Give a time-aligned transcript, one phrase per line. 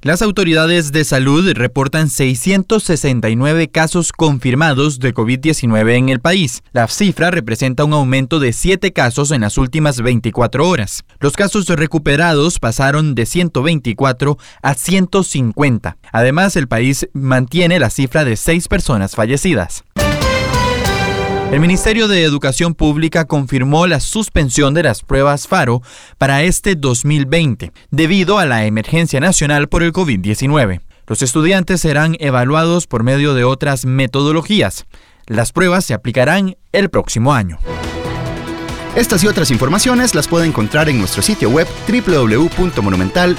[0.00, 6.62] Las autoridades de salud reportan 669 casos confirmados de COVID-19 en el país.
[6.70, 11.02] La cifra representa un aumento de 7 casos en las últimas 24 horas.
[11.18, 15.96] Los casos recuperados pasaron de 124 a 150.
[16.12, 19.82] Además, el país mantiene la cifra de 6 personas fallecidas.
[21.50, 25.80] El Ministerio de Educación Pública confirmó la suspensión de las pruebas FARO
[26.18, 30.80] para este 2020 debido a la emergencia nacional por el COVID-19.
[31.06, 34.84] Los estudiantes serán evaluados por medio de otras metodologías.
[35.26, 37.58] Las pruebas se aplicarán el próximo año.
[38.94, 43.38] Estas y otras informaciones las puede encontrar en nuestro sitio web www.monumental.co.cr.